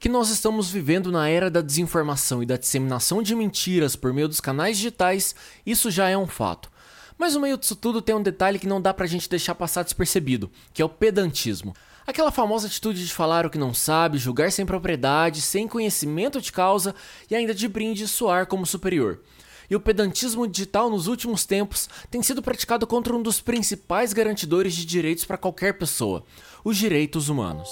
Que 0.00 0.08
nós 0.08 0.30
estamos 0.30 0.70
vivendo 0.70 1.10
na 1.10 1.28
era 1.28 1.50
da 1.50 1.60
desinformação 1.60 2.40
e 2.40 2.46
da 2.46 2.56
disseminação 2.56 3.20
de 3.20 3.34
mentiras 3.34 3.96
por 3.96 4.12
meio 4.12 4.28
dos 4.28 4.40
canais 4.40 4.76
digitais, 4.76 5.34
isso 5.66 5.90
já 5.90 6.08
é 6.08 6.16
um 6.16 6.26
fato. 6.26 6.70
Mas 7.18 7.34
no 7.34 7.40
meio 7.40 7.58
disso 7.58 7.74
tudo 7.74 8.00
tem 8.00 8.14
um 8.14 8.22
detalhe 8.22 8.60
que 8.60 8.66
não 8.68 8.80
dá 8.80 8.94
pra 8.94 9.08
gente 9.08 9.28
deixar 9.28 9.56
passar 9.56 9.82
despercebido, 9.82 10.52
que 10.72 10.80
é 10.80 10.84
o 10.84 10.88
pedantismo. 10.88 11.74
Aquela 12.06 12.30
famosa 12.30 12.68
atitude 12.68 13.04
de 13.04 13.12
falar 13.12 13.44
o 13.44 13.50
que 13.50 13.58
não 13.58 13.74
sabe, 13.74 14.18
julgar 14.18 14.52
sem 14.52 14.64
propriedade, 14.64 15.42
sem 15.42 15.66
conhecimento 15.66 16.40
de 16.40 16.52
causa 16.52 16.94
e 17.28 17.34
ainda 17.34 17.52
de 17.52 17.66
brinde 17.66 18.06
soar 18.06 18.46
como 18.46 18.64
superior. 18.64 19.20
E 19.68 19.74
o 19.74 19.80
pedantismo 19.80 20.46
digital 20.46 20.88
nos 20.88 21.08
últimos 21.08 21.44
tempos 21.44 21.88
tem 22.08 22.22
sido 22.22 22.40
praticado 22.40 22.86
contra 22.86 23.14
um 23.14 23.22
dos 23.22 23.40
principais 23.40 24.12
garantidores 24.12 24.74
de 24.74 24.86
direitos 24.86 25.24
para 25.24 25.36
qualquer 25.36 25.76
pessoa, 25.76 26.24
os 26.64 26.76
direitos 26.76 27.28
humanos. 27.28 27.68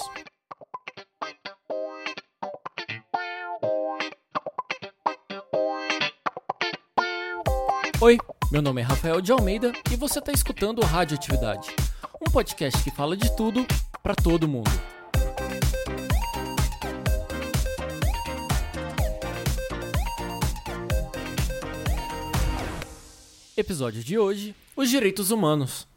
Oi, 7.99 8.19
meu 8.53 8.61
nome 8.61 8.83
é 8.83 8.85
Rafael 8.85 9.23
de 9.23 9.33
Almeida 9.33 9.73
e 9.91 9.97
você 9.97 10.19
está 10.19 10.31
escutando 10.31 10.81
o 10.81 10.85
Radioatividade, 10.85 11.75
um 12.21 12.31
podcast 12.31 12.85
que 12.85 12.91
fala 12.91 13.17
de 13.17 13.35
tudo 13.35 13.67
para 14.03 14.15
todo 14.15 14.47
mundo. 14.47 14.71
Episódio 23.57 24.05
de 24.05 24.19
hoje: 24.19 24.55
Os 24.77 24.91
direitos 24.91 25.31
humanos. 25.31 25.89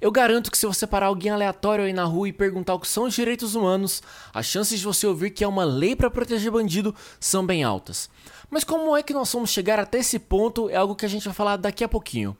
Eu 0.00 0.10
garanto 0.10 0.50
que 0.50 0.58
se 0.58 0.66
você 0.66 0.86
parar 0.86 1.06
alguém 1.06 1.30
aleatório 1.30 1.84
aí 1.84 1.92
na 1.92 2.04
rua 2.04 2.28
e 2.28 2.32
perguntar 2.32 2.74
o 2.74 2.80
que 2.80 2.88
são 2.88 3.04
os 3.04 3.14
direitos 3.14 3.54
humanos, 3.54 4.02
as 4.32 4.46
chances 4.46 4.78
de 4.78 4.84
você 4.84 5.06
ouvir 5.06 5.30
que 5.30 5.42
é 5.42 5.48
uma 5.48 5.64
lei 5.64 5.96
para 5.96 6.10
proteger 6.10 6.50
bandido 6.50 6.94
são 7.18 7.44
bem 7.44 7.64
altas. 7.64 8.10
Mas 8.50 8.64
como 8.64 8.96
é 8.96 9.02
que 9.02 9.12
nós 9.12 9.32
vamos 9.32 9.50
chegar 9.50 9.78
até 9.78 9.98
esse 9.98 10.18
ponto 10.18 10.68
é 10.68 10.76
algo 10.76 10.94
que 10.94 11.06
a 11.06 11.08
gente 11.08 11.24
vai 11.24 11.34
falar 11.34 11.56
daqui 11.56 11.82
a 11.82 11.88
pouquinho. 11.88 12.36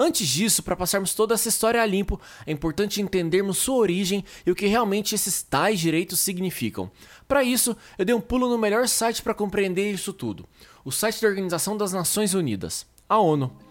Antes 0.00 0.28
disso, 0.28 0.62
para 0.62 0.76
passarmos 0.76 1.12
toda 1.12 1.34
essa 1.34 1.48
história 1.48 1.82
a 1.82 1.86
limpo, 1.86 2.20
é 2.46 2.52
importante 2.52 3.02
entendermos 3.02 3.58
sua 3.58 3.74
origem 3.74 4.24
e 4.46 4.50
o 4.50 4.54
que 4.54 4.66
realmente 4.66 5.12
esses 5.12 5.42
tais 5.42 5.80
direitos 5.80 6.20
significam. 6.20 6.88
Para 7.26 7.42
isso, 7.42 7.76
eu 7.98 8.04
dei 8.04 8.14
um 8.14 8.20
pulo 8.20 8.48
no 8.48 8.56
melhor 8.56 8.86
site 8.86 9.20
para 9.22 9.34
compreender 9.34 9.90
isso 9.90 10.12
tudo: 10.12 10.46
o 10.84 10.92
site 10.92 11.20
da 11.20 11.26
Organização 11.26 11.76
das 11.76 11.92
Nações 11.92 12.32
Unidas, 12.32 12.86
a 13.08 13.18
ONU. 13.18 13.67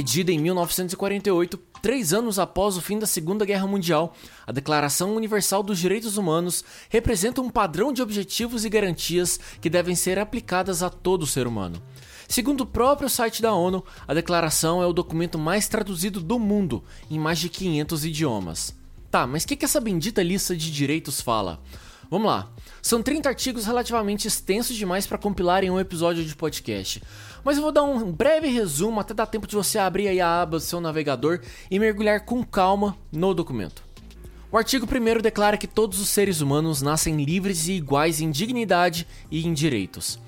Redida 0.00 0.32
em 0.32 0.38
1948, 0.38 1.58
três 1.82 2.14
anos 2.14 2.38
após 2.38 2.74
o 2.74 2.80
fim 2.80 2.98
da 2.98 3.06
Segunda 3.06 3.44
Guerra 3.44 3.66
Mundial, 3.66 4.16
a 4.46 4.50
Declaração 4.50 5.14
Universal 5.14 5.62
dos 5.62 5.78
Direitos 5.78 6.16
Humanos 6.16 6.64
representa 6.88 7.42
um 7.42 7.50
padrão 7.50 7.92
de 7.92 8.00
objetivos 8.00 8.64
e 8.64 8.70
garantias 8.70 9.38
que 9.60 9.68
devem 9.68 9.94
ser 9.94 10.18
aplicadas 10.18 10.82
a 10.82 10.88
todo 10.88 11.26
ser 11.26 11.46
humano. 11.46 11.82
Segundo 12.26 12.62
o 12.62 12.66
próprio 12.66 13.10
site 13.10 13.42
da 13.42 13.52
ONU, 13.52 13.84
a 14.08 14.14
declaração 14.14 14.82
é 14.82 14.86
o 14.86 14.92
documento 14.94 15.38
mais 15.38 15.68
traduzido 15.68 16.18
do 16.18 16.38
mundo, 16.38 16.82
em 17.10 17.18
mais 17.18 17.38
de 17.38 17.50
500 17.50 18.06
idiomas. 18.06 18.74
Tá, 19.10 19.26
mas 19.26 19.44
o 19.44 19.48
que, 19.48 19.56
que 19.56 19.66
essa 19.66 19.82
bendita 19.82 20.22
lista 20.22 20.56
de 20.56 20.72
direitos 20.72 21.20
fala? 21.20 21.60
Vamos 22.10 22.26
lá. 22.26 22.50
São 22.82 23.00
30 23.00 23.28
artigos 23.28 23.66
relativamente 23.66 24.26
extensos 24.26 24.74
demais 24.74 25.06
para 25.06 25.16
compilar 25.16 25.62
em 25.62 25.70
um 25.70 25.78
episódio 25.78 26.24
de 26.24 26.34
podcast. 26.34 27.00
Mas 27.44 27.56
eu 27.56 27.62
vou 27.62 27.70
dar 27.70 27.84
um 27.84 28.10
breve 28.10 28.48
resumo 28.48 28.98
até 28.98 29.14
dar 29.14 29.26
tempo 29.26 29.46
de 29.46 29.54
você 29.54 29.78
abrir 29.78 30.20
a 30.20 30.42
aba 30.42 30.58
do 30.58 30.60
seu 30.60 30.80
navegador 30.80 31.40
e 31.70 31.78
mergulhar 31.78 32.24
com 32.24 32.42
calma 32.42 32.96
no 33.12 33.32
documento. 33.32 33.84
O 34.50 34.58
artigo 34.58 34.86
1 34.86 35.22
declara 35.22 35.56
que 35.56 35.68
todos 35.68 36.00
os 36.00 36.08
seres 36.08 36.40
humanos 36.40 36.82
nascem 36.82 37.22
livres 37.22 37.68
e 37.68 37.74
iguais 37.74 38.20
em 38.20 38.32
dignidade 38.32 39.06
e 39.30 39.46
em 39.46 39.54
direitos. 39.54 40.18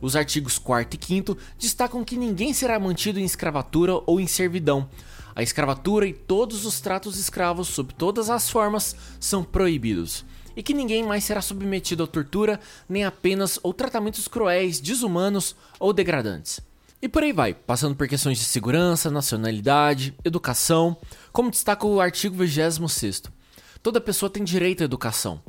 Os 0.00 0.16
artigos 0.16 0.58
4 0.58 0.98
e 1.00 1.06
5 1.06 1.38
destacam 1.56 2.02
que 2.02 2.16
ninguém 2.16 2.52
será 2.52 2.80
mantido 2.80 3.20
em 3.20 3.24
escravatura 3.24 3.92
ou 4.06 4.18
em 4.18 4.26
servidão. 4.26 4.88
A 5.36 5.42
escravatura 5.44 6.04
e 6.04 6.12
todos 6.12 6.66
os 6.66 6.80
tratos 6.80 7.16
escravos, 7.16 7.68
sob 7.68 7.94
todas 7.94 8.28
as 8.28 8.50
formas, 8.50 8.96
são 9.20 9.44
proibidos 9.44 10.24
e 10.58 10.62
que 10.62 10.74
ninguém 10.74 11.04
mais 11.04 11.22
será 11.22 11.40
submetido 11.40 12.02
a 12.02 12.06
tortura, 12.08 12.58
nem 12.88 13.04
a 13.04 13.12
penas 13.12 13.60
ou 13.62 13.72
tratamentos 13.72 14.26
cruéis, 14.26 14.80
desumanos 14.80 15.54
ou 15.78 15.92
degradantes. 15.92 16.58
E 17.00 17.08
por 17.08 17.22
aí 17.22 17.32
vai, 17.32 17.54
passando 17.54 17.94
por 17.94 18.08
questões 18.08 18.38
de 18.38 18.44
segurança, 18.44 19.08
nacionalidade, 19.08 20.12
educação, 20.24 20.96
como 21.32 21.48
destaca 21.48 21.86
o 21.86 22.00
artigo 22.00 22.34
26. 22.34 23.22
Toda 23.80 24.00
pessoa 24.00 24.28
tem 24.28 24.42
direito 24.42 24.82
à 24.82 24.84
educação. 24.84 25.40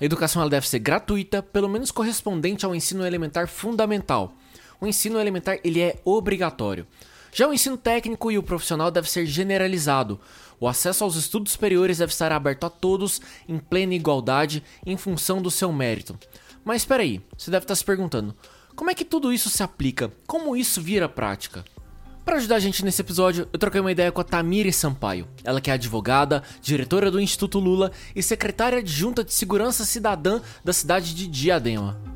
A 0.00 0.04
educação 0.04 0.42
ela 0.42 0.50
deve 0.50 0.68
ser 0.68 0.80
gratuita, 0.80 1.44
pelo 1.44 1.68
menos 1.68 1.92
correspondente 1.92 2.66
ao 2.66 2.74
ensino 2.74 3.06
elementar 3.06 3.46
fundamental. 3.46 4.34
O 4.80 4.86
ensino 4.88 5.20
elementar 5.20 5.60
ele 5.62 5.80
é 5.80 6.00
obrigatório. 6.04 6.88
Já 7.36 7.46
o 7.46 7.52
ensino 7.52 7.76
técnico 7.76 8.32
e 8.32 8.38
o 8.38 8.42
profissional 8.42 8.90
deve 8.90 9.10
ser 9.10 9.26
generalizado. 9.26 10.18
O 10.58 10.66
acesso 10.66 11.04
aos 11.04 11.16
estudos 11.16 11.52
superiores 11.52 11.98
deve 11.98 12.10
estar 12.10 12.32
aberto 12.32 12.64
a 12.64 12.70
todos 12.70 13.20
em 13.46 13.58
plena 13.58 13.92
igualdade 13.92 14.64
em 14.86 14.96
função 14.96 15.42
do 15.42 15.50
seu 15.50 15.70
mérito. 15.70 16.18
Mas 16.64 16.80
espera 16.80 17.02
aí, 17.02 17.20
você 17.36 17.50
deve 17.50 17.64
estar 17.64 17.74
se 17.74 17.84
perguntando: 17.84 18.34
como 18.74 18.88
é 18.88 18.94
que 18.94 19.04
tudo 19.04 19.34
isso 19.34 19.50
se 19.50 19.62
aplica? 19.62 20.10
Como 20.26 20.56
isso 20.56 20.80
vira 20.80 21.10
prática? 21.10 21.62
Para 22.24 22.36
ajudar 22.36 22.56
a 22.56 22.60
gente 22.60 22.82
nesse 22.82 23.02
episódio, 23.02 23.46
eu 23.52 23.58
troquei 23.58 23.82
uma 23.82 23.92
ideia 23.92 24.10
com 24.10 24.22
a 24.22 24.24
Tamiri 24.24 24.72
Sampaio. 24.72 25.28
Ela 25.44 25.60
que 25.60 25.70
é 25.70 25.74
advogada, 25.74 26.42
diretora 26.62 27.10
do 27.10 27.20
Instituto 27.20 27.58
Lula 27.58 27.92
e 28.14 28.22
secretária 28.22 28.78
adjunta 28.78 29.22
de 29.22 29.34
Segurança 29.34 29.84
Cidadã 29.84 30.40
da 30.64 30.72
cidade 30.72 31.14
de 31.14 31.26
Diadema. 31.26 32.15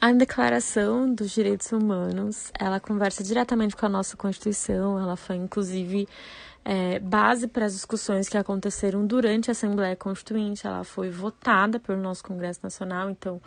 A 0.00 0.12
Declaração 0.12 1.12
dos 1.12 1.32
Direitos 1.32 1.72
Humanos, 1.72 2.52
ela 2.56 2.78
conversa 2.78 3.24
diretamente 3.24 3.74
com 3.74 3.84
a 3.84 3.88
nossa 3.88 4.16
Constituição, 4.16 4.96
ela 4.96 5.16
foi 5.16 5.34
inclusive 5.34 6.06
é, 6.70 6.98
base 6.98 7.48
para 7.48 7.64
as 7.64 7.72
discussões 7.72 8.28
que 8.28 8.36
aconteceram 8.36 9.06
durante 9.06 9.50
a 9.50 9.52
Assembleia 9.52 9.96
Constituinte, 9.96 10.66
ela 10.66 10.84
foi 10.84 11.08
votada 11.08 11.80
pelo 11.80 11.98
nosso 11.98 12.22
Congresso 12.22 12.60
Nacional, 12.62 13.08
então 13.08 13.40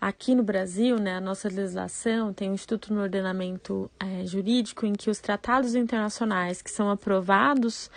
aqui 0.00 0.34
no 0.34 0.42
Brasil, 0.42 0.98
né, 0.98 1.14
a 1.14 1.20
nossa 1.20 1.48
legislação 1.48 2.32
tem 2.32 2.50
um 2.50 2.54
Instituto 2.54 2.92
no 2.92 3.02
Ordenamento 3.02 3.88
é, 4.00 4.26
Jurídico 4.26 4.84
em 4.84 4.94
que 4.94 5.08
os 5.08 5.20
tratados 5.20 5.76
internacionais 5.76 6.60
que 6.60 6.68
são 6.68 6.90
aprovados 6.90 7.88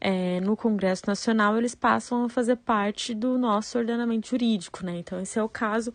é, 0.00 0.38
no 0.38 0.56
Congresso 0.56 1.02
Nacional, 1.08 1.58
eles 1.58 1.74
passam 1.74 2.24
a 2.24 2.28
fazer 2.28 2.54
parte 2.58 3.14
do 3.14 3.36
nosso 3.36 3.76
ordenamento 3.76 4.28
jurídico, 4.28 4.86
né? 4.86 4.98
Então, 4.98 5.20
esse 5.20 5.36
é 5.36 5.42
o 5.42 5.48
caso 5.48 5.92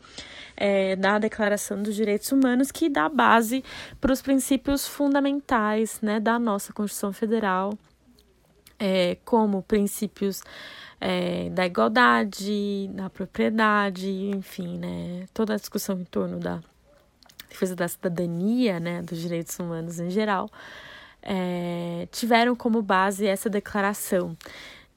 é, 0.57 0.97
da 0.97 1.17
Declaração 1.17 1.81
dos 1.81 1.95
Direitos 1.95 2.29
Humanos, 2.29 2.73
que 2.73 2.89
dá 2.89 3.07
base 3.07 3.63
para 4.01 4.11
os 4.11 4.21
princípios 4.21 4.85
fundamentais 4.85 6.01
né, 6.01 6.19
da 6.19 6.37
nossa 6.37 6.73
Constituição 6.73 7.13
Federal, 7.13 7.71
é, 8.79 9.17
como 9.25 9.61
princípios 9.63 10.43
é, 10.99 11.49
da 11.49 11.65
igualdade, 11.65 12.89
da 12.93 13.09
propriedade, 13.09 14.09
enfim, 14.09 14.77
né? 14.77 15.25
Toda 15.33 15.53
a 15.53 15.57
discussão 15.57 15.99
em 15.99 16.05
torno 16.05 16.39
da 16.39 16.61
defesa 17.49 17.75
da 17.75 17.87
cidadania, 17.87 18.79
né, 18.79 19.01
dos 19.01 19.19
direitos 19.19 19.57
humanos 19.57 19.99
em 19.99 20.09
geral, 20.09 20.49
é, 21.21 22.07
tiveram 22.11 22.55
como 22.55 22.81
base 22.81 23.25
essa 23.25 23.49
declaração. 23.49 24.37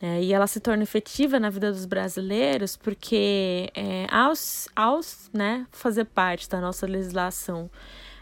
É, 0.02 0.22
e 0.22 0.32
ela 0.32 0.46
se 0.46 0.60
torna 0.60 0.82
efetiva 0.82 1.38
na 1.38 1.50
vida 1.50 1.70
dos 1.70 1.84
brasileiros 1.84 2.74
porque, 2.74 3.70
é, 3.74 4.06
aos 4.10 5.30
né, 5.32 5.66
fazer 5.70 6.06
parte 6.06 6.48
da 6.48 6.58
nossa 6.58 6.86
legislação 6.86 7.70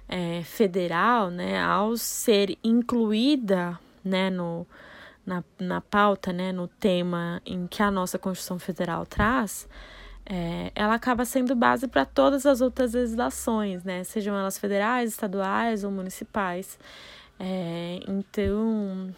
é, 0.09 0.43
federal, 0.43 1.31
né, 1.31 1.62
ao 1.62 1.97
ser 1.97 2.59
incluída 2.65 3.79
né, 4.05 4.29
no, 4.29 4.67
na, 5.25 5.44
na 5.59 5.81
pauta, 5.81 6.32
né, 6.32 6.53
no 6.53 6.69
tema 6.69 7.41
em 7.44 7.67
que 7.67 7.82
a 7.82 7.91
nossa 7.91 8.19
Constituição 8.19 8.59
Federal 8.59 9.05
traz, 9.06 9.69
é, 10.25 10.70
ela 10.75 10.94
acaba 10.94 11.25
sendo 11.25 11.55
base 11.55 11.88
para 11.88 12.05
todas 12.05 12.44
as 12.44 12.61
outras 12.61 12.93
legislações, 12.93 13.85
né, 13.85 14.05
sejam 14.05 14.37
elas 14.37 14.59
federais, 14.59 15.11
estaduais 15.11 15.85
ou 15.85 15.91
municipais. 15.91 16.79
É, 17.41 18.00
então, 18.06 19.15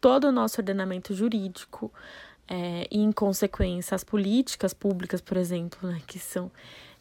todo 0.00 0.24
o 0.28 0.32
nosso 0.32 0.60
ordenamento 0.60 1.14
jurídico 1.14 1.92
é, 2.48 2.86
e, 2.90 2.98
em 2.98 3.12
consequência, 3.12 3.94
as 3.94 4.02
políticas 4.02 4.74
públicas, 4.74 5.20
por 5.20 5.36
exemplo, 5.36 5.88
né, 5.88 6.00
que 6.06 6.18
são 6.18 6.50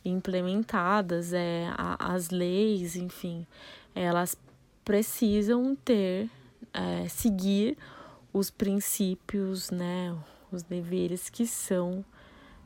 implementadas, 0.05 1.33
é, 1.33 1.71
a, 1.75 2.13
as 2.13 2.29
leis, 2.29 2.95
enfim, 2.95 3.47
elas 3.95 4.37
precisam 4.85 5.75
ter, 5.75 6.29
é, 6.73 7.07
seguir 7.07 7.77
os 8.33 8.49
princípios, 8.49 9.69
né, 9.71 10.15
os 10.51 10.63
deveres 10.63 11.29
que 11.29 11.45
são 11.45 12.03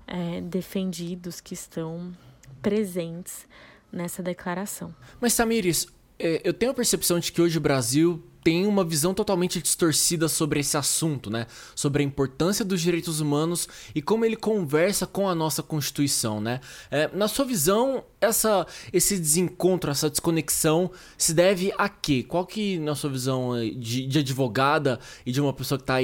é, 0.07 0.42
defendidos, 0.42 1.39
que 1.39 1.54
estão 1.54 2.15
presentes 2.62 3.48
nessa 3.92 4.24
declaração. 4.24 4.94
Mas, 5.19 5.36
Tamires, 5.36 5.88
é, 6.18 6.42
eu 6.44 6.54
tenho 6.54 6.71
a 6.71 6.75
percepção 6.75 7.19
de 7.19 7.31
que 7.31 7.42
hoje 7.42 7.57
o 7.57 7.62
Brasil 7.62 8.24
tem 8.43 8.67
uma 8.67 8.83
visão 8.83 9.13
totalmente 9.13 9.61
distorcida 9.61 10.27
sobre 10.27 10.59
esse 10.59 10.75
assunto, 10.75 11.29
né? 11.29 11.47
Sobre 11.73 12.03
a 12.03 12.05
importância 12.05 12.65
dos 12.65 12.81
direitos 12.81 13.19
humanos 13.19 13.67
e 13.95 14.01
como 14.01 14.25
ele 14.25 14.35
conversa 14.35 15.07
com 15.07 15.29
a 15.29 15.33
nossa 15.33 15.63
Constituição, 15.63 16.41
né? 16.41 16.59
É, 16.91 17.09
na 17.13 17.27
sua 17.27 17.45
visão, 17.45 18.03
essa, 18.19 18.67
esse 18.91 19.17
desencontro, 19.17 19.89
essa 19.89 20.09
desconexão 20.09 20.91
se 21.17 21.33
deve 21.33 21.73
a 21.77 21.87
quê? 21.87 22.23
Qual 22.27 22.45
que, 22.45 22.77
na 22.79 22.95
sua 22.95 23.09
visão 23.09 23.55
é, 23.55 23.69
de, 23.69 24.05
de 24.05 24.19
advogada 24.19 24.99
e 25.25 25.31
de 25.31 25.39
uma 25.39 25.53
pessoa 25.53 25.77
que 25.77 25.83
está 25.83 25.99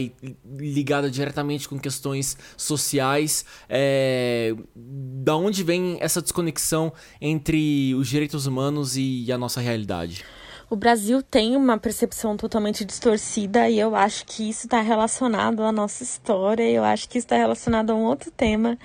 ligada 0.57 1.11
diretamente 1.11 1.67
com 1.67 1.77
questões 1.77 2.37
sociais, 2.55 3.43
é, 3.67 4.55
da 4.75 5.35
onde 5.35 5.63
vem 5.63 5.97
essa 5.99 6.21
desconexão 6.21 6.93
entre 7.19 7.93
os 7.95 8.07
direitos 8.07 8.45
humanos 8.45 8.95
e 8.95 9.29
a 9.31 9.37
nossa 9.37 9.59
realidade? 9.59 10.23
O 10.69 10.75
Brasil 10.75 11.23
tem 11.23 11.55
uma 11.55 11.79
percepção 11.79 12.37
totalmente 12.37 12.85
distorcida 12.85 13.67
e 13.67 13.79
eu 13.79 13.95
acho 13.95 14.23
que 14.25 14.47
isso 14.47 14.67
está 14.67 14.81
relacionado 14.81 15.63
à 15.63 15.71
nossa 15.71 16.03
história. 16.03 16.63
Eu 16.69 16.83
acho 16.83 17.09
que 17.09 17.17
isso 17.17 17.25
está 17.25 17.37
relacionado 17.37 17.89
a 17.89 17.95
um 17.95 18.03
outro 18.03 18.29
tema 18.29 18.77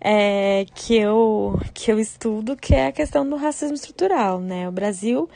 é, 0.00 0.66
que, 0.74 0.96
eu, 0.96 1.56
que 1.72 1.92
eu 1.92 2.00
estudo, 2.00 2.56
que 2.56 2.74
é 2.74 2.88
a 2.88 2.92
questão 2.92 3.28
do 3.28 3.36
racismo 3.36 3.76
estrutural. 3.76 4.40
Né? 4.40 4.68
O 4.68 4.72
Brasil 4.72 5.28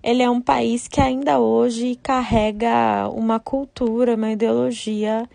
ele 0.00 0.22
é 0.22 0.30
um 0.30 0.40
país 0.40 0.86
que 0.86 1.00
ainda 1.00 1.40
hoje 1.40 1.96
carrega 1.96 3.08
uma 3.08 3.40
cultura, 3.40 4.14
uma 4.14 4.30
ideologia 4.30 5.28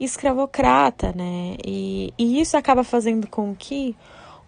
escravocrata, 0.00 1.12
né? 1.16 1.56
E, 1.64 2.12
e 2.18 2.40
isso 2.40 2.56
acaba 2.56 2.84
fazendo 2.84 3.28
com 3.28 3.54
que 3.54 3.96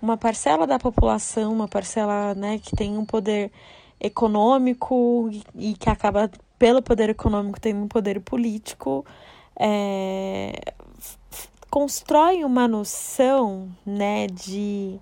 uma 0.03 0.17
parcela 0.17 0.67
da 0.67 0.79
população, 0.79 1.53
uma 1.53 1.69
parcela 1.69 2.35
né, 2.35 2.59
que 2.59 2.75
tem 2.75 2.97
um 2.97 3.05
poder 3.05 3.51
econômico 4.01 5.31
e 5.55 5.75
que 5.75 5.91
acaba, 5.91 6.31
pelo 6.59 6.83
poder 6.83 7.11
econômico, 7.11 7.61
tendo 7.61 7.83
um 7.83 7.89
poder 7.89 8.21
político, 8.21 9.05
é, 9.59 10.59
constrói 11.71 12.45
uma 12.45 12.67
noção 12.67 13.69
né, 13.85 14.27
de, 14.27 14.99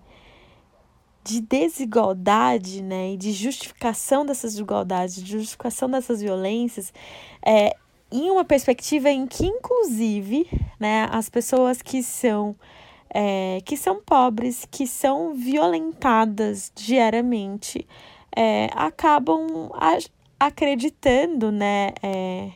de 1.24 1.40
desigualdade 1.40 2.82
né, 2.82 3.12
e 3.12 3.16
de 3.16 3.32
justificação 3.32 4.26
dessas 4.26 4.52
desigualdades, 4.52 5.16
de 5.16 5.32
justificação 5.32 5.88
dessas 5.88 6.20
violências, 6.20 6.92
é, 7.44 7.76
em 8.10 8.30
uma 8.30 8.44
perspectiva 8.44 9.10
em 9.10 9.26
que, 9.26 9.46
inclusive, 9.46 10.48
né, 10.80 11.08
as 11.10 11.28
pessoas 11.28 11.80
que 11.80 12.02
são 12.02 12.56
é, 13.10 13.60
que 13.64 13.76
são 13.76 14.02
pobres, 14.02 14.66
que 14.70 14.86
são 14.86 15.34
violentadas 15.34 16.70
diariamente, 16.74 17.86
é, 18.36 18.68
acabam 18.74 19.70
acreditando, 20.38 21.50
né, 21.50 21.92
é, 22.02 22.50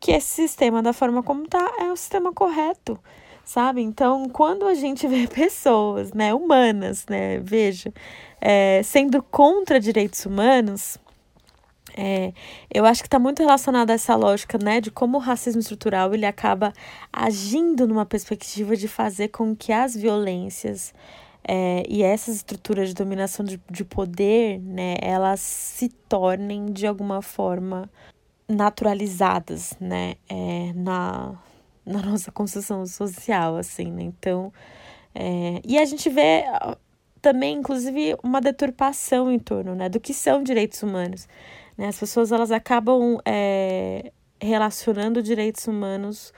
que 0.00 0.10
esse 0.10 0.26
sistema, 0.26 0.82
da 0.82 0.92
forma 0.92 1.22
como 1.22 1.46
tá, 1.46 1.72
é 1.80 1.92
o 1.92 1.96
sistema 1.96 2.32
correto, 2.32 2.98
sabe? 3.44 3.80
Então, 3.82 4.28
quando 4.28 4.66
a 4.66 4.74
gente 4.74 5.06
vê 5.08 5.26
pessoas, 5.26 6.12
né, 6.12 6.34
humanas, 6.34 7.06
né, 7.08 7.38
veja, 7.38 7.92
é, 8.40 8.82
sendo 8.82 9.22
contra 9.22 9.78
direitos 9.78 10.26
humanos, 10.26 10.98
é, 11.96 12.32
eu 12.72 12.84
acho 12.84 13.02
que 13.02 13.06
está 13.06 13.18
muito 13.18 13.40
relacionado 13.40 13.90
a 13.90 13.94
essa 13.94 14.16
lógica, 14.16 14.58
né, 14.58 14.80
de 14.80 14.90
como 14.90 15.18
o 15.18 15.20
racismo 15.20 15.60
estrutural 15.60 16.14
ele 16.14 16.26
acaba 16.26 16.72
agindo 17.12 17.86
numa 17.86 18.06
perspectiva 18.06 18.76
de 18.76 18.88
fazer 18.88 19.28
com 19.28 19.54
que 19.54 19.72
as 19.72 19.94
violências 19.94 20.94
é, 21.44 21.82
e 21.88 22.02
essas 22.02 22.36
estruturas 22.36 22.88
de 22.88 22.94
dominação 22.94 23.44
de, 23.44 23.60
de 23.70 23.84
poder, 23.84 24.60
né, 24.60 24.96
elas 25.00 25.40
se 25.40 25.88
tornem 25.88 26.66
de 26.66 26.86
alguma 26.86 27.20
forma 27.20 27.90
naturalizadas, 28.48 29.74
né, 29.80 30.14
é, 30.28 30.72
na, 30.74 31.34
na 31.84 32.02
nossa 32.06 32.30
construção 32.30 32.86
social, 32.86 33.56
assim, 33.56 33.90
né, 33.90 34.02
então, 34.02 34.52
é, 35.14 35.60
e 35.64 35.78
a 35.78 35.84
gente 35.84 36.08
vê 36.08 36.44
também, 37.20 37.58
inclusive, 37.58 38.16
uma 38.22 38.40
deturpação 38.40 39.30
em 39.30 39.38
torno, 39.38 39.74
né, 39.74 39.88
do 39.88 39.98
que 39.98 40.14
são 40.14 40.42
direitos 40.42 40.82
humanos, 40.82 41.28
né, 41.76 41.88
as 41.88 41.98
pessoas, 41.98 42.30
elas 42.30 42.52
acabam 42.52 43.18
é, 43.24 44.12
relacionando 44.40 45.22
direitos 45.22 45.66
humanos 45.66 46.32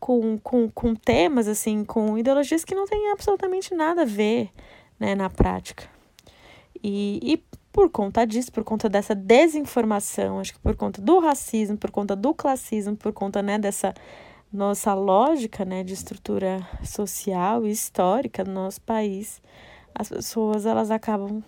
com, 0.00 0.38
com, 0.38 0.68
com 0.70 0.94
temas, 0.94 1.46
assim, 1.46 1.84
com 1.84 2.18
ideologias 2.18 2.64
que 2.64 2.74
não 2.74 2.86
têm 2.86 3.12
absolutamente 3.12 3.74
nada 3.74 4.02
a 4.02 4.06
ver 4.06 4.50
né, 4.98 5.14
na 5.14 5.28
prática. 5.28 5.84
E, 6.82 7.20
e 7.22 7.44
por 7.70 7.90
conta 7.90 8.26
disso, 8.26 8.50
por 8.50 8.64
conta 8.64 8.88
dessa 8.88 9.14
desinformação, 9.14 10.40
acho 10.40 10.54
que 10.54 10.58
por 10.58 10.74
conta 10.74 11.00
do 11.00 11.18
racismo, 11.20 11.76
por 11.76 11.90
conta 11.90 12.16
do 12.16 12.34
classismo, 12.34 12.96
por 12.96 13.12
conta 13.12 13.42
né, 13.42 13.58
dessa 13.58 13.94
nossa 14.52 14.94
lógica 14.94 15.64
né, 15.64 15.84
de 15.84 15.92
estrutura 15.92 16.66
social 16.82 17.64
e 17.64 17.70
histórica 17.70 18.42
do 18.42 18.50
nosso 18.50 18.80
país, 18.80 19.40
as 19.94 20.08
pessoas 20.08 20.66
elas 20.66 20.90
acabam 20.90 21.42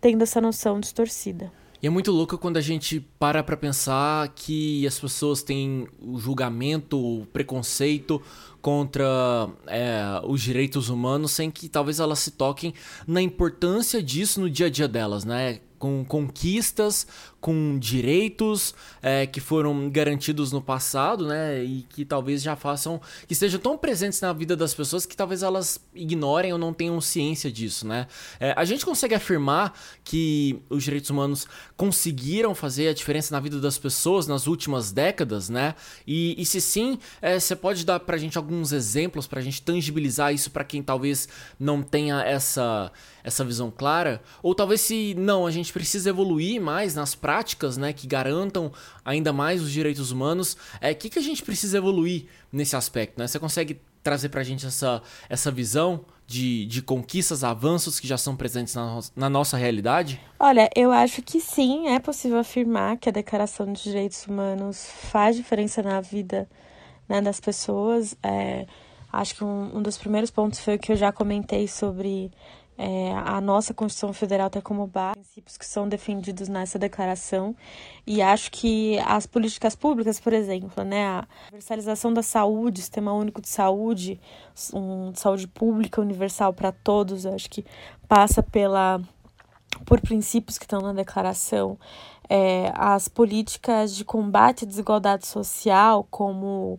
tendo 0.00 0.22
essa 0.22 0.40
noção 0.40 0.80
distorcida. 0.80 1.52
E 1.84 1.86
é 1.86 1.90
muito 1.90 2.10
louco 2.10 2.38
quando 2.38 2.56
a 2.56 2.62
gente 2.62 2.98
para 3.18 3.42
pra 3.42 3.58
pensar 3.58 4.32
que 4.34 4.86
as 4.86 4.98
pessoas 4.98 5.42
têm 5.42 5.86
o 6.00 6.18
julgamento, 6.18 6.98
o 6.98 7.26
preconceito 7.26 8.22
contra 8.62 9.50
é, 9.66 10.18
os 10.24 10.40
direitos 10.40 10.88
humanos 10.88 11.32
sem 11.32 11.50
que 11.50 11.68
talvez 11.68 12.00
elas 12.00 12.20
se 12.20 12.30
toquem 12.30 12.72
na 13.06 13.20
importância 13.20 14.02
disso 14.02 14.40
no 14.40 14.48
dia 14.48 14.64
a 14.64 14.70
dia 14.70 14.88
delas, 14.88 15.26
né? 15.26 15.60
Com 15.84 16.02
conquistas, 16.02 17.06
com 17.42 17.78
direitos 17.78 18.74
é, 19.02 19.26
que 19.26 19.38
foram 19.38 19.90
garantidos 19.90 20.50
no 20.50 20.62
passado, 20.62 21.26
né? 21.26 21.62
E 21.62 21.82
que 21.90 22.06
talvez 22.06 22.40
já 22.40 22.56
façam. 22.56 22.98
que 23.26 23.34
estejam 23.34 23.60
tão 23.60 23.76
presentes 23.76 24.18
na 24.22 24.32
vida 24.32 24.56
das 24.56 24.72
pessoas 24.72 25.04
que 25.04 25.14
talvez 25.14 25.42
elas 25.42 25.78
ignorem 25.94 26.54
ou 26.54 26.58
não 26.58 26.72
tenham 26.72 26.98
ciência 27.02 27.52
disso, 27.52 27.86
né? 27.86 28.06
É, 28.40 28.54
a 28.56 28.64
gente 28.64 28.82
consegue 28.82 29.14
afirmar 29.14 29.78
que 30.02 30.58
os 30.70 30.82
direitos 30.82 31.10
humanos 31.10 31.46
conseguiram 31.76 32.54
fazer 32.54 32.88
a 32.88 32.94
diferença 32.94 33.34
na 33.34 33.40
vida 33.40 33.60
das 33.60 33.76
pessoas 33.76 34.26
nas 34.26 34.46
últimas 34.46 34.90
décadas, 34.90 35.50
né? 35.50 35.74
E, 36.06 36.34
e 36.40 36.46
se 36.46 36.62
sim, 36.62 36.98
é, 37.20 37.38
você 37.38 37.54
pode 37.54 37.84
dar 37.84 38.00
pra 38.00 38.16
gente 38.16 38.38
alguns 38.38 38.72
exemplos 38.72 39.26
pra 39.26 39.42
gente 39.42 39.60
tangibilizar 39.60 40.32
isso 40.32 40.50
para 40.50 40.64
quem 40.64 40.82
talvez 40.82 41.28
não 41.60 41.82
tenha 41.82 42.22
essa, 42.22 42.90
essa 43.22 43.44
visão 43.44 43.70
clara? 43.70 44.22
Ou 44.42 44.54
talvez 44.54 44.80
se 44.80 45.14
não, 45.18 45.46
a 45.46 45.50
gente 45.50 45.73
precisa 45.74 46.08
evoluir 46.08 46.60
mais 46.60 46.94
nas 46.94 47.16
práticas, 47.16 47.76
né, 47.76 47.92
que 47.92 48.06
garantam 48.06 48.70
ainda 49.04 49.32
mais 49.32 49.60
os 49.60 49.72
direitos 49.72 50.12
humanos. 50.12 50.56
É, 50.80 50.92
o 50.92 50.94
que, 50.94 51.10
que 51.10 51.18
a 51.18 51.22
gente 51.22 51.42
precisa 51.42 51.78
evoluir 51.78 52.26
nesse 52.52 52.76
aspecto, 52.76 53.18
né? 53.18 53.26
Você 53.26 53.40
consegue 53.40 53.80
trazer 54.00 54.28
para 54.28 54.40
a 54.40 54.44
gente 54.44 54.64
essa, 54.64 55.02
essa 55.28 55.50
visão 55.50 56.04
de, 56.28 56.64
de 56.66 56.80
conquistas, 56.80 57.42
avanços 57.42 57.98
que 57.98 58.06
já 58.06 58.16
são 58.16 58.36
presentes 58.36 58.72
na, 58.76 59.00
na 59.16 59.28
nossa 59.28 59.56
realidade? 59.56 60.20
Olha, 60.38 60.70
eu 60.76 60.92
acho 60.92 61.20
que 61.22 61.40
sim, 61.40 61.88
é 61.88 61.98
possível 61.98 62.38
afirmar 62.38 62.96
que 62.96 63.08
a 63.08 63.12
Declaração 63.12 63.72
dos 63.72 63.82
Direitos 63.82 64.24
Humanos 64.28 64.86
faz 65.10 65.34
diferença 65.34 65.82
na 65.82 66.00
vida 66.00 66.48
né, 67.08 67.20
das 67.20 67.40
pessoas. 67.40 68.14
É, 68.22 68.64
acho 69.12 69.34
que 69.34 69.42
um, 69.42 69.78
um 69.78 69.82
dos 69.82 69.98
primeiros 69.98 70.30
pontos 70.30 70.60
foi 70.60 70.76
o 70.76 70.78
que 70.78 70.92
eu 70.92 70.96
já 70.96 71.10
comentei 71.10 71.66
sobre 71.66 72.30
é, 72.76 73.12
a 73.12 73.40
nossa 73.40 73.72
Constituição 73.72 74.12
Federal 74.12 74.50
tem 74.50 74.60
como 74.60 74.86
base 74.86 75.14
princípios 75.14 75.56
que 75.56 75.66
são 75.66 75.88
defendidos 75.88 76.48
nessa 76.48 76.78
declaração. 76.78 77.54
E 78.06 78.20
acho 78.20 78.50
que 78.50 78.98
as 79.00 79.26
políticas 79.26 79.74
públicas, 79.74 80.20
por 80.20 80.32
exemplo, 80.32 80.84
né, 80.84 81.06
a 81.06 81.26
universalização 81.48 82.12
da 82.12 82.22
saúde, 82.22 82.80
sistema 82.80 83.12
único 83.12 83.40
de 83.40 83.48
saúde, 83.48 84.20
um 84.72 85.12
saúde 85.14 85.46
pública 85.46 86.00
universal 86.00 86.52
para 86.52 86.72
todos, 86.72 87.26
acho 87.26 87.48
que 87.50 87.64
passa 88.08 88.42
pela 88.42 89.00
por 89.84 90.00
princípios 90.00 90.56
que 90.56 90.64
estão 90.64 90.80
na 90.80 90.92
declaração, 90.92 91.76
é, 92.28 92.72
as 92.76 93.08
políticas 93.08 93.94
de 93.94 94.04
combate 94.04 94.64
à 94.64 94.68
desigualdade 94.68 95.26
social, 95.26 96.06
como 96.10 96.78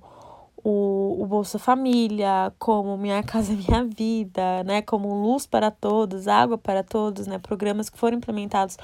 o, 0.67 1.21
o 1.21 1.27
Bolsa 1.27 1.59
Família, 1.59 2.51
como 2.57 2.97
Minha 2.97 3.21
Casa 3.21 3.53
Minha 3.53 3.83
Vida, 3.83 4.63
né, 4.63 4.81
como 4.81 5.13
Luz 5.13 5.45
para 5.45 5.69
Todos, 5.69 6.27
Água 6.27 6.57
para 6.57 6.81
Todos, 6.81 7.27
né, 7.27 7.37
programas 7.37 7.87
que 7.87 7.99
foram 7.99 8.17
implementados, 8.17 8.75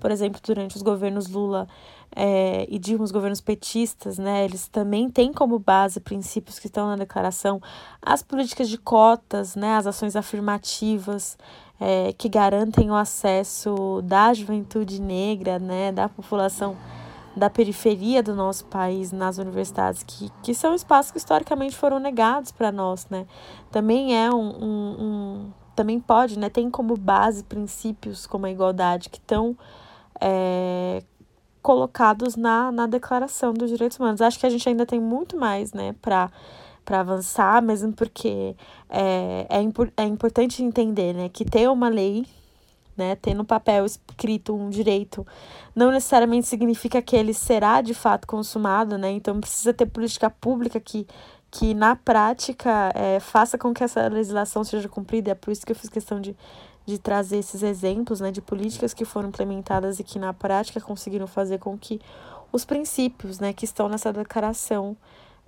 por 0.00 0.10
exemplo, 0.10 0.40
durante 0.42 0.76
os 0.76 0.82
governos 0.82 1.28
Lula 1.28 1.68
é, 2.14 2.66
e 2.70 2.78
Dilma, 2.78 3.04
os 3.04 3.10
governos 3.10 3.42
petistas, 3.42 4.16
né, 4.16 4.46
eles 4.46 4.66
também 4.68 5.10
têm 5.10 5.30
como 5.30 5.58
base 5.58 6.00
princípios 6.00 6.58
que 6.58 6.68
estão 6.68 6.86
na 6.86 6.96
declaração, 6.96 7.60
as 8.00 8.22
políticas 8.22 8.66
de 8.66 8.78
cotas, 8.78 9.54
né, 9.54 9.76
as 9.76 9.86
ações 9.86 10.16
afirmativas, 10.16 11.36
é, 11.78 12.14
que 12.14 12.30
garantem 12.30 12.90
o 12.90 12.94
acesso 12.94 14.00
da 14.02 14.32
juventude 14.32 15.02
negra, 15.02 15.58
né, 15.58 15.92
da 15.92 16.08
população 16.08 16.74
da 17.36 17.50
periferia 17.50 18.22
do 18.22 18.34
nosso 18.34 18.64
país 18.64 19.12
nas 19.12 19.36
universidades, 19.36 20.02
que, 20.02 20.30
que 20.42 20.54
são 20.54 20.74
espaços 20.74 21.12
que 21.12 21.18
historicamente 21.18 21.76
foram 21.76 21.98
negados 21.98 22.50
para 22.50 22.72
nós, 22.72 23.06
né? 23.10 23.26
Também 23.70 24.16
é 24.16 24.30
um, 24.30 24.64
um, 24.64 24.96
um, 24.98 25.52
também 25.74 26.00
pode, 26.00 26.38
né? 26.38 26.48
Tem 26.48 26.70
como 26.70 26.96
base 26.96 27.44
princípios 27.44 28.26
como 28.26 28.46
a 28.46 28.50
igualdade 28.50 29.10
que 29.10 29.18
estão 29.18 29.56
é, 30.18 31.02
colocados 31.60 32.36
na, 32.36 32.72
na 32.72 32.86
Declaração 32.86 33.52
dos 33.52 33.68
Direitos 33.68 33.98
Humanos. 33.98 34.22
Acho 34.22 34.40
que 34.40 34.46
a 34.46 34.50
gente 34.50 34.66
ainda 34.66 34.86
tem 34.86 34.98
muito 34.98 35.36
mais, 35.36 35.72
né, 35.72 35.94
para 36.00 36.30
para 36.84 37.00
avançar, 37.00 37.60
mesmo 37.60 37.92
porque 37.92 38.54
é, 38.88 39.44
é, 39.50 40.02
é 40.04 40.04
importante 40.04 40.62
entender 40.62 41.12
né, 41.12 41.28
que 41.28 41.44
ter 41.44 41.68
uma 41.68 41.88
lei 41.88 42.24
né? 42.96 43.16
Ter 43.16 43.34
no 43.34 43.44
papel 43.44 43.84
escrito 43.84 44.54
um 44.54 44.70
direito 44.70 45.26
não 45.74 45.90
necessariamente 45.90 46.46
significa 46.46 47.02
que 47.02 47.14
ele 47.14 47.34
será 47.34 47.80
de 47.80 47.92
fato 47.92 48.26
consumado, 48.26 48.96
né? 48.96 49.10
Então 49.10 49.38
precisa 49.40 49.74
ter 49.74 49.86
política 49.86 50.30
pública 50.30 50.80
que, 50.80 51.06
que 51.50 51.74
na 51.74 51.94
prática 51.94 52.92
é, 52.94 53.20
faça 53.20 53.58
com 53.58 53.74
que 53.74 53.84
essa 53.84 54.08
legislação 54.08 54.64
seja 54.64 54.88
cumprida. 54.88 55.32
É 55.32 55.34
por 55.34 55.50
isso 55.50 55.66
que 55.66 55.72
eu 55.72 55.76
fiz 55.76 55.90
questão 55.90 56.20
de, 56.20 56.34
de 56.86 56.98
trazer 56.98 57.38
esses 57.38 57.62
exemplos 57.62 58.20
né, 58.20 58.30
de 58.30 58.40
políticas 58.40 58.94
que 58.94 59.04
foram 59.04 59.28
implementadas 59.28 59.98
e 59.98 60.04
que 60.04 60.18
na 60.18 60.32
prática 60.32 60.80
conseguiram 60.80 61.26
fazer 61.26 61.58
com 61.58 61.76
que 61.76 62.00
os 62.52 62.64
princípios 62.64 63.38
né, 63.38 63.52
que 63.52 63.64
estão 63.64 63.88
nessa 63.88 64.12
declaração 64.12 64.96